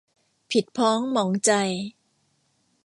[0.51, 1.51] ผิดพ้องหมองใจ